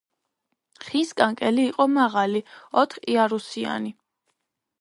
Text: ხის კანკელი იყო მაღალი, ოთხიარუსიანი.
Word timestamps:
ხის 0.85 1.11
კანკელი 1.19 1.67
იყო 1.73 1.87
მაღალი, 1.97 2.43
ოთხიარუსიანი. 2.85 3.97